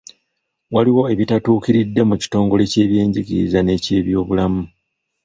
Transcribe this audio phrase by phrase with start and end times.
[0.73, 4.61] Waliwo ebitatuukiridde mu kitongole ky'ebyenjigiriza n'ekyebyobulamu.